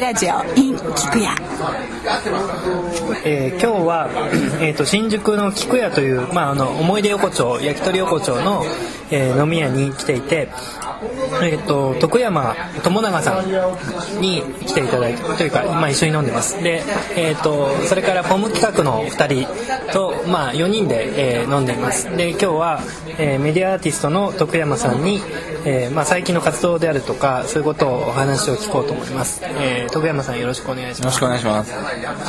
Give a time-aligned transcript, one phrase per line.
[0.00, 1.34] ラジオ in 菊屋、
[3.24, 4.08] えー、今日は、
[4.60, 8.64] えーと、新宿の菊屋という、まあ、あの思い出横丁焼き鳥横丁の、
[9.10, 10.48] えー、飲み屋に来ていて
[11.42, 16.62] えーと、徳山友永さんに来ていただいてというか今一緒に飲んでます。
[16.62, 16.82] で、
[17.16, 22.04] えーと、それからポム企画の2人と、まあ、4人で、えー、飲んでいます。
[22.16, 22.80] で今日は、
[23.18, 25.20] えー、メディアアーティストの徳山さんに、
[25.64, 31.02] えーまあ、最近の活動であるとかそういうことをお話を聞こうと思います、えー、徳山さんよろしくお願いします。
[31.02, 31.74] よろしくお願いします。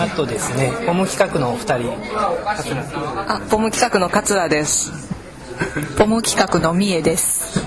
[0.02, 1.94] あとですねポム企画の2人。
[3.34, 5.10] あポム企画の桂です。
[5.98, 7.59] ポム企画の三重です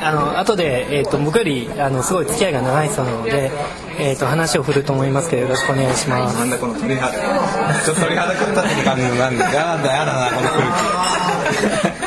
[0.00, 3.50] あの後で、えーと、僕よりあのすごい付き合いが長い人なので、
[3.98, 6.38] えーと、話を振ると思いますけどよろしくお願いします。
[6.38, 12.00] なんだこの鳥肌ちょっと鳥肌くったって感じなんでやだやだなこの空気。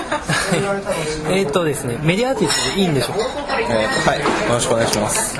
[1.31, 3.25] えっとですねメディアアーティストでいいんでしょうか？
[3.69, 5.39] えー、はいよろしくお願いします。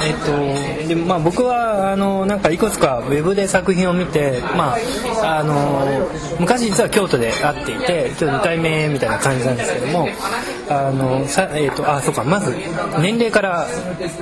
[0.00, 0.14] えっ
[0.84, 4.76] とでまあ僕はあのなんかいくつかウェブで作品を見てま
[5.22, 10.08] ああの昔実は京都で会っていて今日2回目みたいな感じなんですけども
[10.70, 12.54] あのさえっ、ー、とあそうかまず
[13.00, 13.66] 年齢から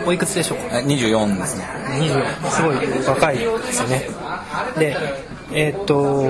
[0.07, 1.65] おいくつでしょうか？24ですね。
[2.01, 4.09] 24すごい若いですよね。
[4.79, 4.97] で
[5.53, 6.25] えー、っと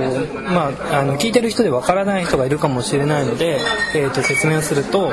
[0.50, 3.58] まあ、あの聞いてる人でわからない人がいるかもしれないので、
[3.94, 5.10] えー、っと説明をすると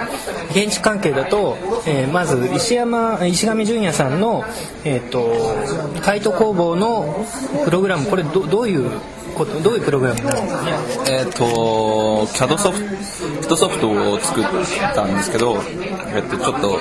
[0.51, 1.57] 現地関係だと、
[1.87, 4.43] えー、まず石山石上純也さんの、
[4.83, 7.25] えー、っとカイト工房の
[7.63, 8.91] プログラムこれどどういう
[9.33, 10.23] ことどういうプログラム？
[10.23, 10.71] なんですかね
[11.09, 14.43] えっ、と CAD ソフトソフトを作っ
[14.93, 15.57] たんですけど、
[16.13, 16.79] えっと、ちょっと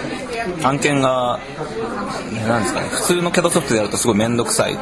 [0.66, 1.38] 案件が
[2.46, 4.76] なんですかね普通の CAD ソフトでやるとすごい面倒くさい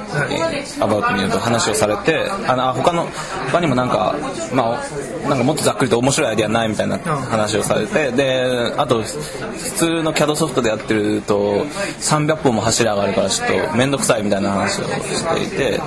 [0.80, 3.06] アバウトに言うと話をされてあの他の
[3.50, 4.16] 他にもなんか
[4.54, 11.64] まあなんかもっとざっくりと面白いアイディアないみたいな話をされてであと普通の CAD ソフトでやってると
[12.00, 15.80] 300本も柱があるからちょっと面倒くさいみたいな話をしていて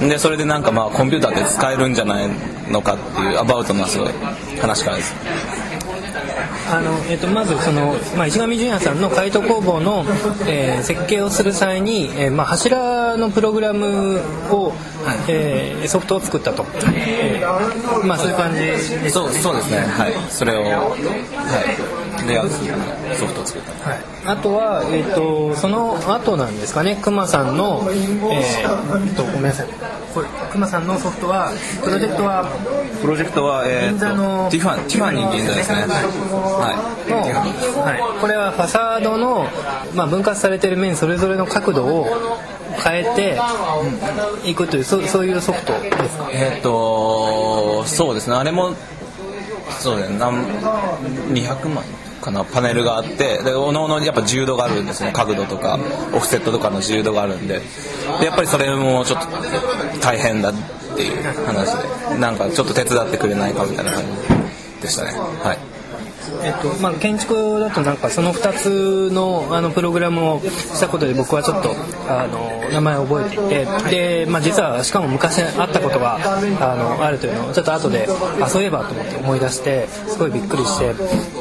[0.00, 2.28] でそれでなんかまあコンピューターって使えるんじゃない
[2.70, 4.08] のかっていうアバウトなすごい
[4.60, 5.14] 話からです。
[6.70, 10.04] あの、えーと、まずその、まあ、石上純也さんの海斗工房の、
[10.46, 14.20] えー、設計をする際に、えーまあ、柱のプログラム
[14.50, 14.72] を、
[15.28, 16.64] えー、ソフトを作ったと、
[16.94, 19.78] えー、まあ、そういう感じです、ね、そうそうですね。
[19.78, 20.12] はい。
[20.30, 22.10] それを、はい。
[22.26, 22.56] レイアウト
[23.16, 26.96] ソフトを作った、はい、あとは、えーと、その後なんですかね。
[26.96, 29.68] くまさんの、えー、とごめんなさい。
[30.14, 32.44] これくまさんのソフトはプロジェクトは
[33.00, 35.76] プロジェクトは、えー、銀座のティファティファニー銀座ですね。
[35.80, 35.88] はい、
[36.60, 39.46] はい、これはファサードの、
[39.94, 42.06] まあ、分割されてる面それぞれの角度を
[42.84, 43.04] 変え
[44.44, 46.28] ていくというそそういうソフトですか？
[46.32, 48.36] えっ、とそうですね。
[48.36, 48.74] あれも
[49.80, 50.18] そうだね。
[50.18, 50.44] 何
[51.32, 51.84] 200万
[52.20, 52.44] かな？
[52.44, 55.12] パネルがあってでおのおのやっぱ自由度があるんですね。
[55.12, 55.78] 角度とか
[56.14, 57.60] オフセットとかの自由度があるんで。
[58.20, 59.26] でやっぱりそれもちょっと
[60.00, 60.54] 大変だっ
[60.96, 62.18] ていう話で。
[62.18, 64.02] なんかちょっと手伝ってくれないかみたいな感
[64.78, 65.12] じでしたね。
[65.42, 65.69] はい
[66.42, 71.70] えっとまあ、建築だとなんかその2つのあのプログラムをしたことで僕はちょっと
[72.08, 78.06] あの名前を覚えていてで、まあ、実はしかも昔あったことがあのあるというのをちょっと後で
[78.40, 80.94] あそういえばと思って思い出してすごいびっくりして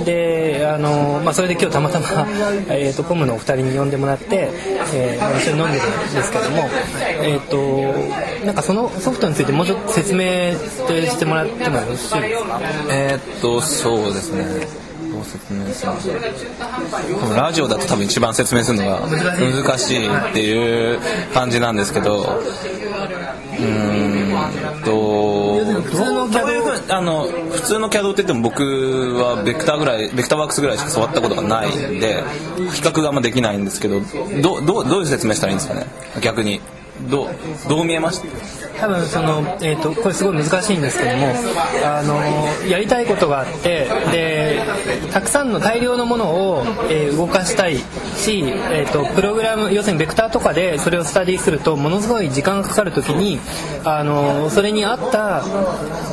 [0.06, 2.08] であの、まあ、それで今日たまたま、
[2.70, 4.50] えーと、コムのお二人に呼んでもらって、
[4.94, 6.70] えー、一緒に飲んでるんですけども、
[7.22, 10.54] えーと、なんかそのソフトについてもうちょっと説明
[11.06, 12.60] してもらってもよろしいですか？
[12.92, 14.79] えっとそうですね。
[15.12, 15.92] どう説明する
[17.28, 17.36] の。
[17.36, 21.00] ラジオだと多分一番説明するのが難しいっていう
[21.34, 22.40] 感じなんですけど。
[23.60, 24.20] うん
[24.86, 28.64] と普通の CAD あの普通の CAD って言っても僕
[29.18, 32.24] はベクターぐらいベクターワークスぐらいしか触ったことがないんで
[32.74, 34.00] 比較があんまできないんですけど
[34.42, 35.88] どどどういう説明したらいいんですかね？
[36.22, 36.62] 逆に。
[37.10, 37.30] どう
[37.68, 38.28] どう見えました？
[38.80, 41.28] 多分その、えーと、これすごい難しいんですけども
[41.86, 42.16] あの
[42.70, 44.62] やりたいことがあってで
[45.12, 47.78] たくさんの大量のものを、えー、動かしたい
[48.16, 48.40] し、
[48.72, 53.40] えーと、プログラム要するにベクターとかでそれをスタディするとものすごい時間がかかる時に
[53.84, 55.44] あのそれに合った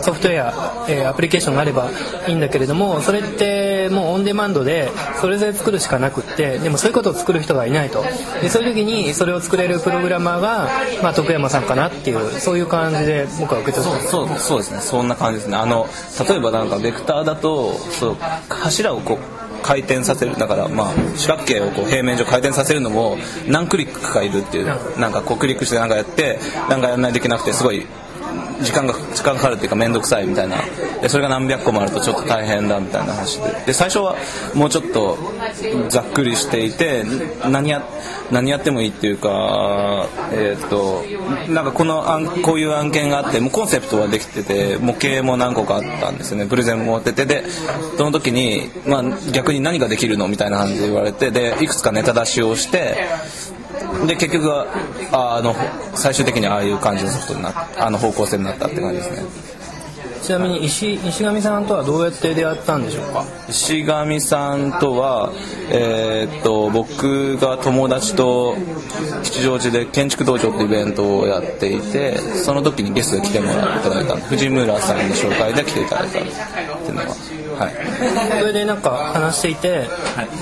[0.03, 1.91] ソフトウェア、えー、アプリケーションがあれば
[2.27, 4.91] いいんだけれどもそれってもうオンデマンドで
[5.21, 8.03] それぞれ作るしかなくってでもそういうことを作る人がいないと。
[8.43, 10.69] でそういう時にそれを作れるプログラマーが、
[11.02, 14.81] まあ、徳山さんかなっていうそういう感じで僕は受け取ってそうそうそうですね。
[14.81, 15.56] そんな感じですね。
[15.56, 15.87] あの
[16.28, 18.17] 例えばなんかベクターだとそう
[18.49, 20.37] 柱をこう回転させる。
[20.37, 23.19] だからまあ四角形をこう平面上回転させるのも
[23.49, 24.67] 何クリックかいるっていう
[24.99, 26.38] なんかこうクリックしてなんかやって
[26.69, 27.87] なんかやらないといけなくてすごい
[28.62, 30.56] 時間が時間かかるっていうか面倒くさいみたいな
[31.02, 33.66] でそれが何百個もあるとちょっと大変だみたいな話で。
[33.66, 34.16] で最初は
[34.54, 35.19] もうちょっと
[35.88, 37.04] ざっくりしていて
[37.48, 37.82] 何や
[38.31, 41.04] 何やってもいいっていうかえーっと
[41.52, 46.46] なんかこの案こういう案件があってもうコンセプトはできてて模型も何個かあったんですよね。
[46.46, 47.44] プレゼンも持っててで
[47.96, 49.02] その時に、まあ、
[49.32, 53.06] 逆に何ができるのみたいな感じで言われてでいくつかネタ出しをして
[54.06, 54.66] で結局は
[55.12, 55.54] あの
[55.94, 59.56] 最終的にああいう感じのソフトになっあの方向性になったって感じですね。
[60.26, 63.25] ちなみに石石上さんとはどうやって出会ったんでしょうか？
[63.49, 65.32] 石上さんとは、
[65.70, 68.56] えーっと僕が友達と
[69.23, 76.29] 吉祥寺で建築道場ってイベントをやっていてその時にゲストで来てもらいただいた藤村さんの紹介で来ていただいたって
[76.88, 77.06] いうのは
[77.58, 78.41] はい。
[78.41, 79.69] それでなんか話していて、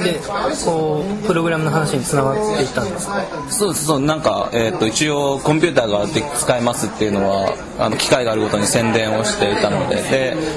[0.02, 0.20] で
[0.64, 3.22] こうプログラムの話につながっていったんですか？
[3.50, 9.96] そうですそうなんか、えー、と一応コンピューターがで使えますっていうのはあの機会があるごとに宣伝をしていたので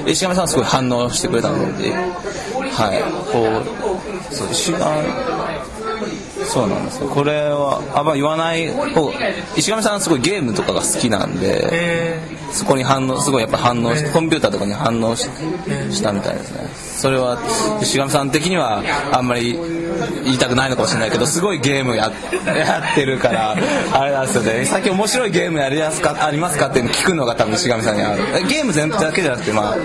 [0.04, 3.02] で石上さんはすごい反応してくれたのではい。
[3.32, 3.62] こ
[4.30, 4.78] うそう石上
[6.48, 7.08] そうなんですよ。
[7.08, 9.12] これはあんま言わない方
[9.56, 12.20] 石上さんはすごいゲームとかが好きなんでえ
[12.52, 15.28] そこに反応すごいやっぱ反応してコンピューターとかに反応し
[15.90, 16.68] したみたいですね。
[16.98, 17.38] それは
[17.80, 19.56] 石上さん的にはあんまり
[20.24, 22.10] 言いたくないのかもしれないけどすごいゲームや
[22.46, 23.56] やってるから
[23.92, 24.64] あれなんですよね。
[24.64, 28.22] 最近面白いゲームやりやすかありますかっていうの聞くのが多分石上さんにある。
[28.34, 29.76] えゲーム全部だけじゃなくてまあ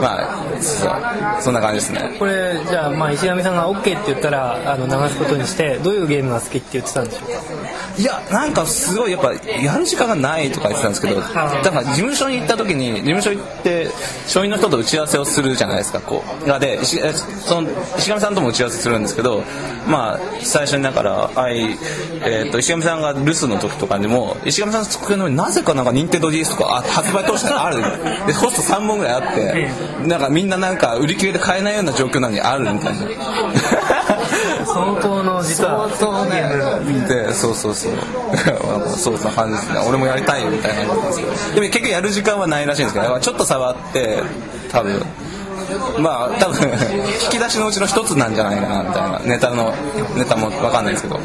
[0.00, 2.16] まあそんな感じですね。
[2.18, 7.76] これじゃあまあ石上さんが OK って言ったらあの流すことにしてどういうゲームが好きって言ってたんでしょうか？
[7.98, 13.88] いやなんかすごいやっぱやる時間がないとか言ってたんですけどだから事務所に行った時に事務所行って
[14.26, 16.46] 書院の人と打ち合わせをするじゃないですかこう。
[16.46, 19.42] がでその石上さんとも打ち合わせするんですけど
[19.88, 21.60] まあ最初にだからあい、
[22.24, 27.76] えー、と石上さんが留守の時とかにも石上さんの机の上になぜかなんか任天堂 d s とかあ発売当初からある。
[28.26, 29.70] でホスト3本ぐらいあって
[30.06, 33.06] なんかみんななんか売り切れで買えないような状況なのにあるみたいな。
[34.66, 35.86] 相当の実は
[36.30, 37.92] ゲームでそうそうそう。
[38.96, 39.80] そうそんな感じですね。
[39.88, 44.22] 俺もやりたいよみたいな感じなんですけどでも結局やる時間はないらしいんですけどちょっと触って
[44.70, 45.00] 多分
[45.98, 46.70] まあ多分
[47.24, 49.72] 引き出しのうちの一つなんじゃないかなみたいなネタの
[50.16, 51.18] ネタも分かんないですけど。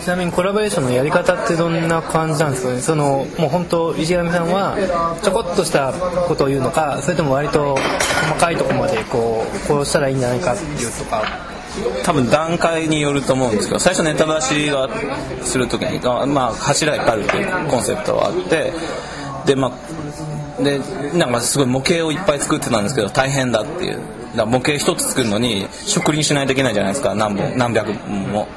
[0.00, 2.80] ちなみにコラボレーションのやり方ってどんな感じなんですかね？
[2.80, 4.76] そのもう本当石上さんは
[5.22, 5.92] ちょこっとした
[6.26, 11.22] ことを言うのかそれとも割と細かいところまでこうこうしたらいいんじゃないかっていうとか
[12.04, 14.88] 多分段階によると思うんですけど最初ネタ出しが
[15.42, 16.00] する時に
[16.32, 18.72] まあ柱いっぱいあるっていうコンセプトはあって
[19.46, 20.78] でまあで
[21.16, 24.00] なんかすごい模型をいっぱい作ってたんですけど大変だっていう。
[24.30, 27.14] だから模型一つ作るのに植林しないといけないじゃないですか。
[27.14, 28.48] 何本何百本も。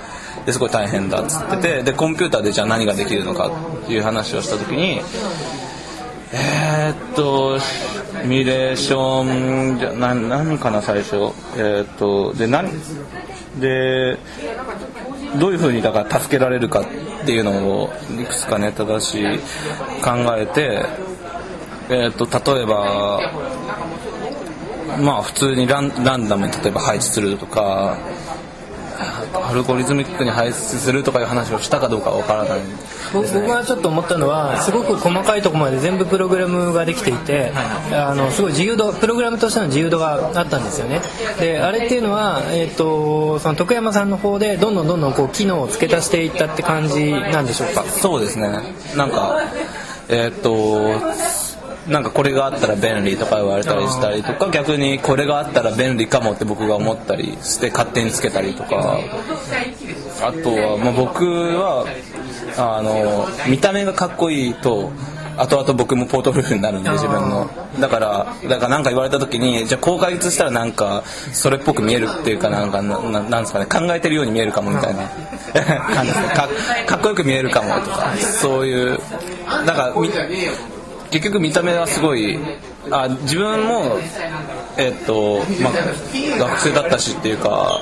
[0.45, 3.49] ですごい大変だっつっててでコンピューターでじゃあ何ができるのか
[3.83, 5.01] っていう話をした時に
[6.35, 7.65] えー、っとシ
[8.25, 11.15] ミュレーションじゃな何かな最初。
[11.55, 12.71] えー、っとで何
[13.59, 14.17] で
[15.39, 16.85] どういうふうにだから助けられるかっ
[17.25, 19.23] ていうのをいくつかネタ出し
[20.01, 20.85] 考えて
[21.89, 23.31] えー、っと例えば
[24.99, 27.97] まあ普通にランランダムに例えば配置するとか
[29.33, 32.59] アルゴリズミックに配置するとかいう話をしたかどうかわからない。
[33.13, 37.51] 僕僕がちょっと思ったのはすごく細かいところまで全部プログラムができていて
[37.91, 41.01] あのすごい自由度プログラムとしての自由度があったんですよね。
[41.39, 47.83] であれっていうのは、えー、とその徳山さんの方でどんどんどんどんこう機能を付け足していったって感じなんでしょうか？
[47.83, 48.49] そうですね。
[48.95, 49.39] なんか
[50.09, 50.53] えーっと
[51.87, 58.99] なんかこれがあったら便利とか言われたりしたりとか逆にこれがあったら便利かもって僕が思ったりして勝手につけたりとか。
[60.21, 61.85] あとは、まあ、僕は
[62.57, 64.91] あの見た目がかっこいいと
[65.37, 67.49] 後々僕もポートフォリオになるんで自分の。
[67.79, 75.03] だからだから何か言われた時にじゃあ公開したらなんかそれっぽく見えるっていうかなんかなんですかね考えてるように見えるかもみたいな。
[76.33, 76.47] か
[76.85, 78.99] かっこよく見えるかもとかそういう。
[79.65, 80.09] なんかみ
[81.13, 82.39] 結局見た目はすごい
[82.89, 83.99] あ自分も
[84.77, 85.73] えっとまあ
[86.39, 87.81] 学生だったしっていうか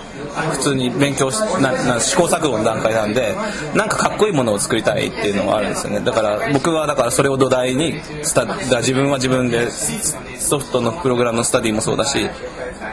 [0.51, 3.33] 普通に勉強しなな試行錯誤の段階なんで
[3.73, 6.01] なんかかっこいいものを作りたいっていうのがあるんですよね。
[6.01, 12.19] だから僕はだからそれを土台にスタだ自分は自分でソフトのプログラムのスタディもそうだし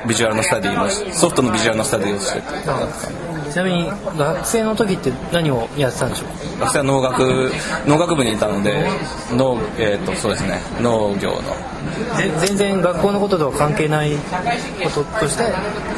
[0.07, 3.28] ビジュアルのスタディもソフトのビジュアルのスタディをしてっていう感じ
[3.59, 6.59] なみに学生の時って何をやってたんでしょう？
[6.59, 7.53] か学生は農学
[7.87, 8.89] 農学部にいたので
[9.33, 11.43] 農,、えー、とそうですね農業の。
[12.17, 15.45] ぜ全然学校のこととは関係ないこととして？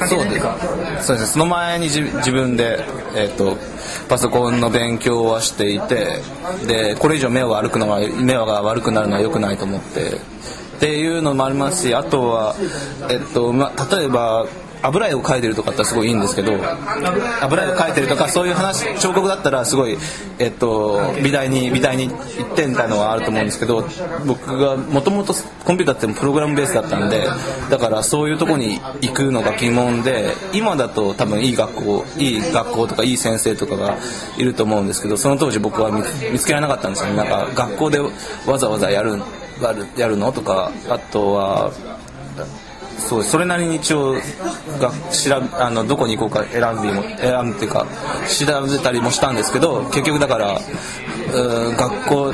[0.07, 0.57] そうでないっていうか。
[1.01, 1.27] そうです。
[1.27, 3.57] ねその前に自自分で、えー、と
[4.09, 6.23] パソコンの勉強はしていて
[6.67, 10.41] でこれ以上目を悪くのは目が悪くなるのは良くないと思って。
[10.81, 12.57] っていうのもありますしあとは、
[13.11, 14.47] えっとまあ、例えば
[14.83, 16.53] 油絵を描いてるとかってすごいいいんですけど
[17.41, 19.97] 油絵を描いてるとかそういう話彫刻だったらすごい、
[20.39, 23.85] えっと、美大に美大に行ってみたいのはあると思うんですけど
[24.27, 25.35] 僕がもともと
[25.65, 27.27] コンピューターってプログラムベースだったんで
[27.71, 33.99] だからそういうとこに行くのが疑問で今だと多分いい学校いい学校とかいい先生とかが
[34.39, 37.17] いると思うんですけどその当時僕は見つけられなかったんですよね。
[37.17, 37.99] なんか学校で
[38.47, 39.19] わざわざやる
[39.97, 41.73] やるのとかあとは
[42.99, 44.13] そうそれなりに一応
[44.79, 47.87] が調べあのどこに行こうか選びも選ぶっていうか
[48.29, 52.33] 調べたりもしたんですけど結局だからうー学校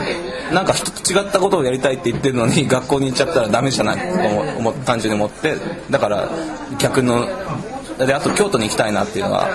[0.53, 5.55] なんか人と違ったことをやりたいって言ってるのに 学校に行っちゃったらダメじゃないと思思単純に思って
[5.91, 6.29] だから
[6.79, 7.27] 逆の
[7.99, 9.49] であと京都に行きたいなっていうのは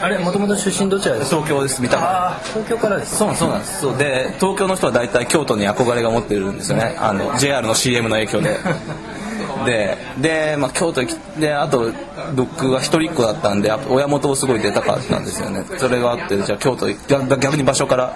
[0.00, 1.36] あれもともと出身どちらですか？
[1.36, 3.80] 東京ですみたいな東京からですそうそうなんです。
[3.82, 6.96] そうで東京の人は大体京都に憧れが持ってるんですよね。
[6.98, 8.56] あの JR の CM の影響で
[9.64, 11.02] でで、まあ、京都
[11.38, 11.92] であと
[12.34, 15.64] 僕は一人っ子だったんで親元をすごい出たかったんですよね。
[15.78, 18.14] それがあってじゃあ京都行逆逆に場所から。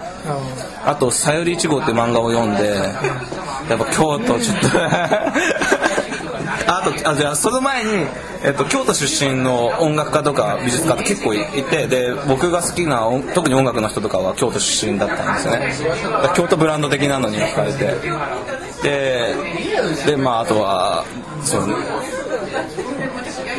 [0.84, 2.66] あと「さゆり1号」って漫画を読んで
[3.68, 4.68] やっぱ京都ちょっと
[6.66, 8.06] あとあじゃあその前に、
[8.44, 16.00] えっと、京都出身の音楽家とか美術家って結構いてで僕が好きな音特に音楽の人とかは京都出身だったんですよね。
[16.34, 17.94] 京都ブランド的なのに惹かれて。
[18.82, 19.34] で
[20.06, 21.04] でまああとは
[21.46, 21.66] そう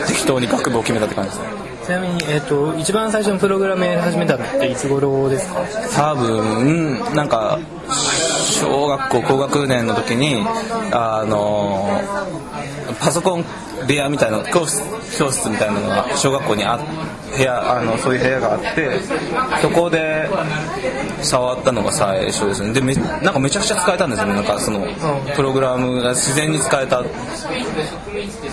[0.08, 1.48] 適当に学部を決めたって感じですね
[1.86, 5.62] ちなみに、えっと一番最初のプログラムやり始めたのっていつ頃ですか？
[6.14, 10.44] 多分なんか小学校高学年の時に
[10.92, 11.90] あの
[13.00, 13.46] パソコン
[13.88, 14.82] 部屋みたいな教室
[15.18, 16.80] 教室みたいなのが小学校にあ
[17.38, 19.00] 部屋あのそういう部屋があって
[19.62, 20.28] そこで
[21.22, 22.74] 触ったのが最初ですね。
[22.74, 24.34] でめなんかめちゃくちゃ使えたんですよね。
[24.34, 24.86] なんかその
[25.36, 27.04] プログラムが自然に使えた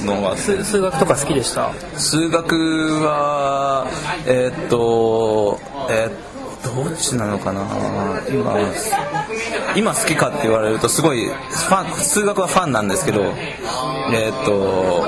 [0.05, 1.71] のが数数学とか好きでした？
[1.97, 2.55] 数学
[3.03, 3.87] は
[4.27, 5.59] えーっと
[5.91, 6.34] えーっと
[6.75, 7.67] どっちなのかな？
[8.29, 8.59] 今
[9.77, 15.07] 今好きかって言われるとすごいファン数学はファンなんですけどえーっと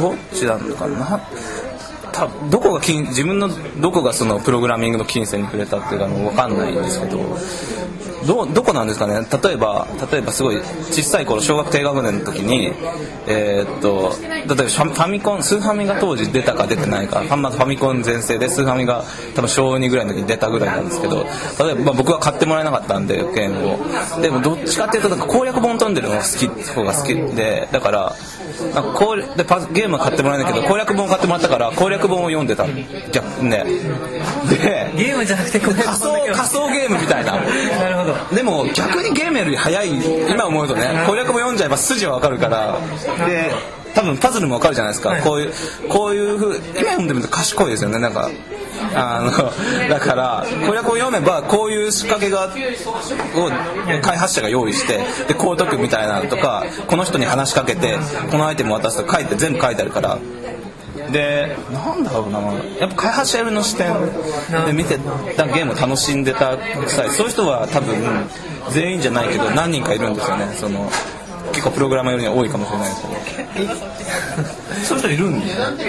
[0.00, 1.20] どっちなのかな？
[2.12, 3.48] たどこが金自分の
[3.80, 7.18] どこがそのプログラミングの金銭に触れたっていうか分かんないんですけど
[8.26, 9.14] どどこなんですかね？
[9.42, 10.56] 例えば例えばすごい
[10.90, 12.72] 小さい頃小学低学年の時に
[13.26, 21.24] えーっと例えばファミコンスーファミが当時出たか出てないかファまずファミコン全盛でスーファミが多分小2ぐらいの時に出たぐらいなんですけど
[21.64, 24.20] 例えば、まあ、僕は買ってもらえなかったんでゲームを。
[24.22, 28.14] でもどっちかっていうとなんか攻略本読んでるのが好き方が好きでだから
[28.74, 32.66] なんかこうでパゲームは買ってもらえないけど攻略本を買ってもらったから攻略本を読んでた。
[33.12, 33.64] 逆ね。
[34.48, 37.32] でゲームじゃなくてこれ仮想仮想ゲームみたいな。
[37.78, 38.36] なるほど。
[38.36, 39.90] でも逆にゲームより早い
[40.30, 42.78] 今思うとね攻略も読んじゃえば筋はわかるから。
[43.26, 43.50] で
[43.94, 45.52] 多分パズルもわかるじゃないですか、こういう
[45.88, 47.98] こういうふう今読んでみると賢いですよね。
[47.98, 48.30] なんか
[48.94, 53.50] あのだから攻略を読めばこういう仕掛けがを
[54.02, 57.98] 開発者が用意してでこう解くみたいなのとかこの人に話しかけて
[58.30, 60.18] このアイテム渡すと書いて全部書いてあるから。
[61.12, 62.38] でなんだろうな
[62.78, 63.94] やっぱ開発者寄りの視点
[64.66, 64.98] で見て
[65.36, 67.96] たゲームを楽しんでた際そういう人は多分
[68.70, 70.52] 全員じゃないけど何人かいるんですよね。
[70.54, 70.90] その
[71.52, 73.02] 結構プログラマーよりは多いかもしれないです
[73.54, 73.74] けど。
[74.84, 75.84] そういう人いるんだよね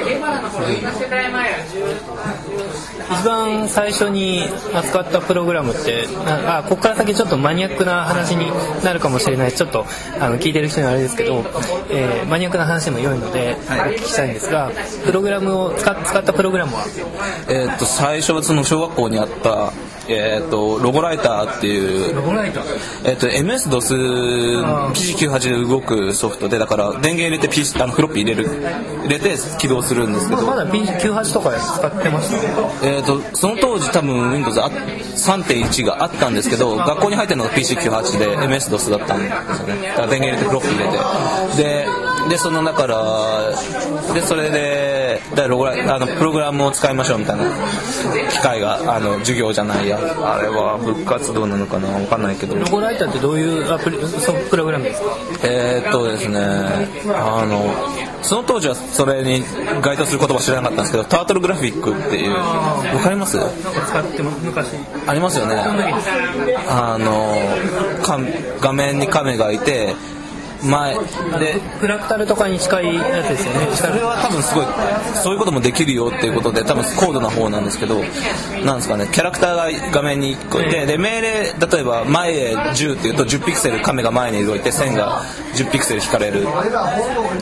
[3.11, 8.51] 一番最初に扱ったプログラムってああここから先ちょっとマニアックな話に
[8.83, 9.53] なるかもしれない。
[9.53, 9.85] ちょっと
[10.19, 11.43] あの聞いてる人にはあれですけど、
[11.89, 14.71] えーマニアックな話でも良いのでお聞きしたいんですが
[15.05, 16.85] プログラムを使っ使ったプログラムは？
[17.47, 19.71] えーっと最初はその小学校にあった
[20.11, 22.63] えーっとロゴライターっていうロゴライター？
[23.05, 28.49] えっと MS-DOS 記事98で動くソフトでだから電源入れて PC あのフロッピー入れる
[29.03, 30.45] 入れて起動するんですけど。
[30.45, 32.37] まだ P98 とか使ってました
[32.87, 39.87] えー、とその当時多分 Windows あ3.1があったんですけど学校に入ってるのが PC98 で MS-DOS だったんですよね。
[39.89, 41.63] だから電源入れてフロッピー入れて。
[41.63, 41.87] で
[42.29, 43.51] でそのだから
[44.13, 44.88] でそれで
[45.35, 47.43] だロゴラあのプログラムを使いましょうみたいな。
[48.29, 49.97] 機会があの授業じゃないや。
[49.97, 52.55] あれは部活動なのかなわかんないけど。
[52.55, 55.07] ロゴライターってどういうアプリソプログラムですか？
[55.43, 56.39] えーっとですね
[57.15, 57.73] あの
[58.23, 59.43] その当時はそれに
[59.81, 63.37] 該当する言葉知らなかったんですけどタートルグラフィックっていうわかります？
[63.37, 64.75] 使っても昔。
[65.07, 65.55] ありますよね。
[66.67, 68.19] あのか
[68.59, 69.95] 画面に亀がいて
[70.61, 70.95] 前。
[71.39, 73.67] でフラクタルとかに近いやつですよね。
[73.75, 74.65] それは多分すごい
[75.15, 78.01] そういうこともできるよっていうことで多分高度な方なんですけど
[78.65, 81.29] なんですかねキャラクターが画面に1個いてで命令
[81.71, 85.21] 例えば前へ10っていうと10ピクセル亀が前に動いて線が
[85.55, 86.41] 10ピクセル引かれる。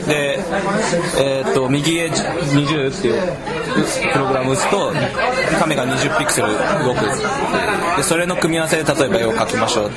[0.08, 0.40] で、
[1.20, 4.94] えー、と右へ20っていうプログラム打つと
[5.60, 6.48] 亀が20ピクセル
[6.84, 7.06] 動く。
[7.98, 9.92] でそれの組み合わせで例えば絵を描きましょう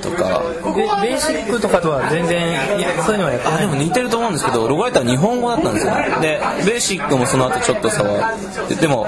[0.15, 0.41] か。
[0.75, 2.57] ベベーシックとかとは全然
[3.03, 9.07] そういうのはやっあでも似てると思うんですけどロゴライターは日本語だったんですよでベーシックもその後ちょっと触ってでも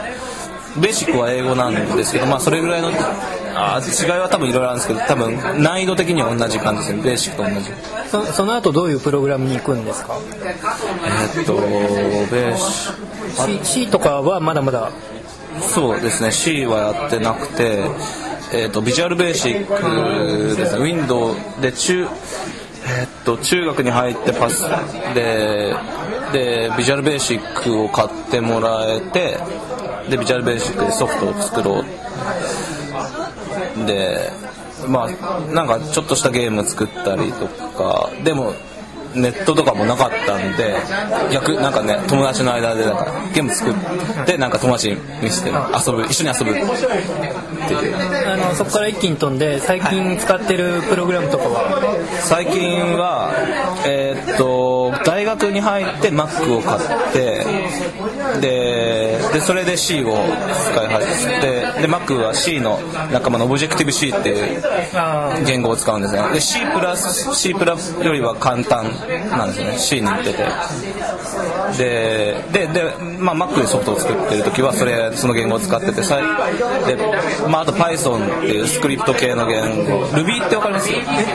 [0.80, 2.90] ベーシックは英語なんですけどまあそれぐらいの
[3.56, 7.04] あ違いは多分いろいろあるんですけど多分難易度的には同じ感じですね。
[7.04, 7.70] ベーシックと同じ。
[8.10, 10.18] そその後どういうプログラムに行くんですか？
[10.44, 12.90] えーっとベーシ
[13.64, 14.92] C, C とかはまだまだ。
[15.62, 16.32] そうですね。
[16.32, 17.84] C はやってなくて
[18.54, 20.84] えーっとビジュアルベーシックですね。
[20.84, 24.64] Windows で中えーっと中学に入ってパス
[25.16, 25.74] で
[26.32, 29.38] でビジュアルベーシックを買ってもらえて
[30.10, 31.86] でビジュアルベーシックでソフトを作ろう。
[33.86, 34.32] で
[34.88, 38.10] まあなんかちょっとしたゲーム作ったりとか。
[38.24, 38.54] でも
[39.16, 40.76] ネットとかもなかったんで
[41.32, 46.56] 逆なんかね友達の間でなんかゲーム作ってなんか友達に見せて遊ぶ一緒に遊ぶ。
[48.56, 51.96] そこから一気に飛んで最近使ってるプログラムとかは？
[52.22, 53.32] 最近は
[53.86, 57.44] えーっと大学に入って Mac を買って
[58.42, 62.80] ででそれで C を使い始めてで Mac は C の
[63.12, 64.62] 仲間の Objective-C っていう
[65.46, 66.22] 言語を使うんですね。
[66.34, 68.86] で C プラス C プラよりは簡単
[69.30, 69.78] なんですね。
[69.80, 70.46] C に行ってて。
[71.78, 72.84] ででで、
[73.20, 76.24] まあ、Mac でソフトを作ってる時はそれその言語を使っててさで、
[77.48, 80.06] まあ、あと Python っていうスクリプト系の言語。
[80.08, 80.90] Ruby ってわかります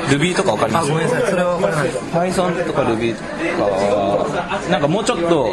[0.09, 0.91] ？Ruby とかわかります？
[0.91, 1.31] あごめんなさい。
[1.31, 1.89] それは分からない。
[1.89, 3.29] Python とか Ruby とか
[3.65, 4.28] は
[4.71, 5.49] なんかもうちょっと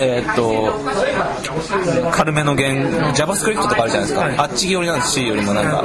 [0.00, 5.84] えーっと軽めの言語 JavaScript とかあるじゃないですか、あっち寄りなんです C よりもなんか。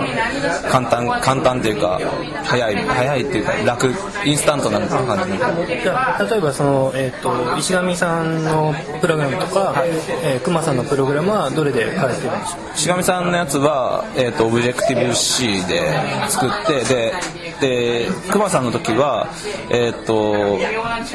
[0.70, 2.00] 簡単簡単っていうか
[2.44, 3.94] 早い早いっていうか楽
[4.25, 5.38] インスタントな感じの。
[5.38, 9.83] じゃあ例えばその、えー、と石上さんのプログラムとか、
[10.24, 15.92] えー、熊さんのプログラムはどれで書いてるんでしょうしがみさんのやつは、えー、と Objective-C で
[16.29, 17.14] 作ってで
[17.59, 19.27] で熊さんの時は、
[19.70, 20.57] えー、と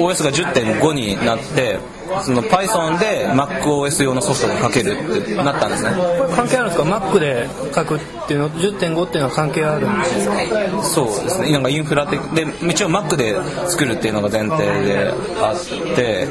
[0.03, 1.79] OS が10.5になって
[2.23, 5.91] その Python で MacOS 用のソフトが書けるってなったんですね。
[6.35, 10.83] 関係あるんですか？Mac で書くっていうの10.5っていうのは関係あるんですか？
[10.83, 11.53] そうですね。
[11.53, 13.37] なんかインフラ的で一応 Mac で
[13.69, 16.27] 作るっていうのが前提であって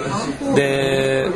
[0.55, 1.27] で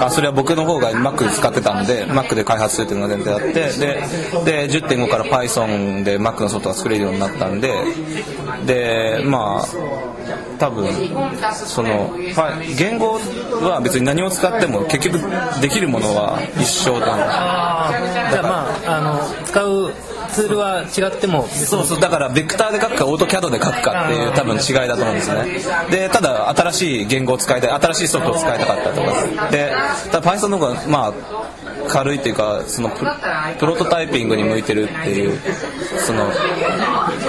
[0.00, 7.72] あそれは僕の方が Mac 使ってたんで Mac で開発するっていうのが前提あってでで10.5から Python で Mac のソフトが作れるようになったんで
[8.66, 9.66] でまあ
[10.58, 10.88] 多分
[11.52, 12.14] その
[12.78, 13.18] 言語
[13.60, 15.20] は別に何を使っても結局
[15.60, 19.00] できるものは一緒だああじゃあまああ
[19.40, 19.92] の使う
[20.36, 25.88] ツールは違ってもそうそうだからベクターで書くかオートキャドで書くかっていう多分違いだと思うんですね。
[25.90, 29.50] でただ新しい言語を使いたい新しいソフトを使いたかったとか。
[29.50, 29.72] で
[30.12, 31.12] ただ Python の方がまあ
[31.88, 35.40] 軽いっていうかそのプロトタイピングに向いてるっていう
[36.04, 36.30] その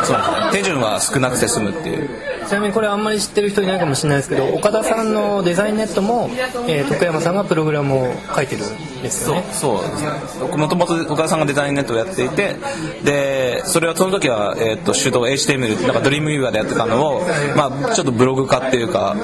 [0.03, 2.09] そう手順は少なくて済むっていう
[2.47, 6.29] ちなみにこれあんまり知ってる人いないかもしれないですけど岡田さんのデザインネットも、
[6.67, 9.43] えー、徳山さんがプログラムを書いてるんですよね。
[9.51, 12.55] そうですねもともと岡田さんがデザインネットをやっていて
[13.03, 17.21] でそれはその時は、えー、と手動 HTML なんかドリームビューアーでやってたのを、
[17.55, 19.15] まあ、ちょっとブログ化っていうか、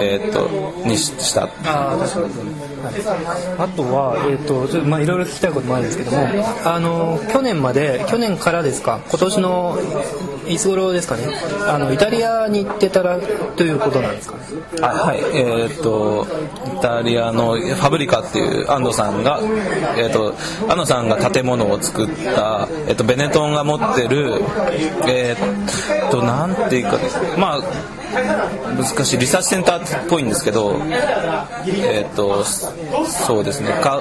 [0.00, 0.48] えー、と
[0.88, 1.48] にした。
[1.64, 2.69] あ確かに
[3.58, 6.18] あとは、えーとちょまあ、いろいろ聞きたいこともあるんですけども
[6.64, 9.78] あの去年まで去年からですか今年の
[10.48, 11.24] いつ頃ですかね
[11.68, 13.18] あのイタリアに行ってたら
[13.56, 14.42] ということなんですかね？
[14.82, 15.18] あはい。
[15.34, 16.26] えーっと
[16.78, 19.38] イタリアのファブリカっていう安藤さんが、
[19.96, 20.34] えーっと
[20.68, 24.42] 安藤さんが建物を作った、えーっとベネトンが持ってる
[25.06, 26.98] えーっとなんていうか
[27.38, 27.60] まあ
[28.12, 30.76] 難しいリサーチセンターっぽいんですけど
[31.66, 33.70] えーっとそうですね。
[33.82, 34.00] か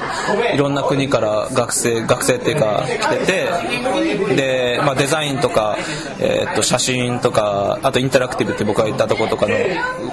[0.54, 5.78] いろんな国から学生学生っていうか来ててで、まあ、デザインとか、
[6.20, 9.56] えーっと写真とかあとインタラクティブって僕が行ったところとかの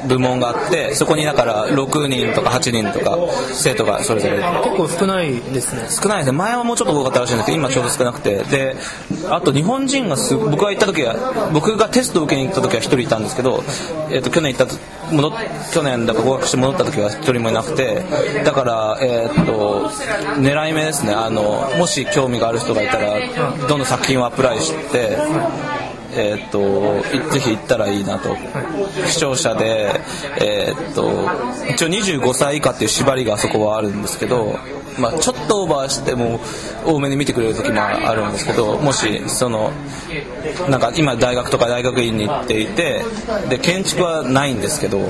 [0.07, 3.17] 部門があってそこにだから6人とか8人とか
[3.53, 4.37] 生徒がそれぞれ。
[4.37, 5.89] 結構少ないですね。
[5.91, 6.39] 少ないですね。
[6.39, 8.43] 前はもうちょっと多かったらしいんですけど今ちょうど少なくて。
[8.45, 8.77] で
[9.31, 13.63] あと日本人がす僕が行った時は僕がテストを受けに行った時は1人いたんですけど、
[14.11, 14.75] えー、と去年行った
[15.13, 15.33] 戻
[15.73, 18.05] 去年だから合格して戻った時は1人もいなくて
[18.45, 19.89] だから、えー、と
[20.41, 21.13] 狙い目ですね。
[21.13, 23.19] あのもし興味がある人がいたら
[23.69, 25.17] どんどん作品をアプライして
[26.17, 28.37] えっとぜひ行ったらいいなと、
[29.07, 30.01] 視聴者で、
[30.41, 31.29] えっと
[31.71, 34.59] 一応25歳以下っていう縛りがあそこはあるんですけど、
[34.99, 36.41] まあ、ちょっとオーバーしても
[36.85, 39.71] 多めに見てくれる時もあるんですけどもしその
[40.69, 43.03] なんか今大学とか大学院に行っていて
[43.49, 45.01] で建築はないんですけど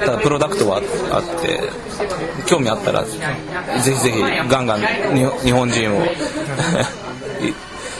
[0.00, 0.78] ただプロダクトは
[1.12, 1.60] あって
[2.46, 3.10] 興味あったらぜ
[3.80, 4.80] ひぜひガンガン
[5.44, 6.02] 日本人を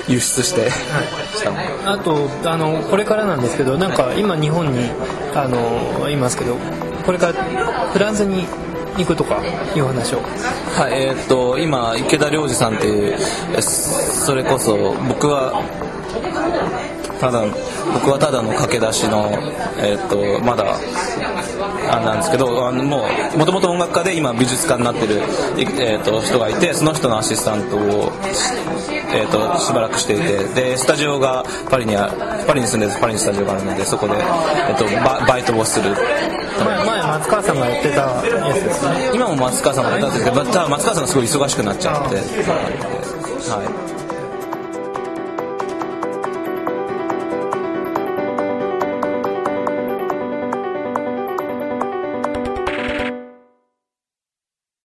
[0.09, 1.59] 輸出してしたの。
[1.85, 4.91] あとあのこれからなんですけどなんか今日本に
[5.35, 6.57] あのいますけど
[7.05, 7.33] これから
[7.93, 8.47] フランスに
[8.97, 9.43] 行くとか
[9.75, 10.19] いう話を。
[10.19, 13.19] はい、えーっと今池田良二さんっていう
[13.63, 14.77] それこそ
[15.09, 15.63] 僕は
[17.21, 17.43] ただ
[17.95, 19.31] 僕はただの駆け出しの
[19.79, 20.77] えーとまだ
[21.91, 23.07] あなんですけどあのも
[23.47, 25.21] ともと音楽家で今美術家になってる、
[25.81, 28.13] えーと人がいてその人のアシスタントを、
[29.15, 34.85] えーとしばらくしていてでスタジオがパリにパリに住んでるパリにスタジオがあるのでそこで、えーと
[35.27, 35.95] バイトをする。
[37.07, 43.96] 松川さんがやってたやつですね今も松川さんがやったんですけど、また松川さんがすごい忙しくなっちゃって、はい。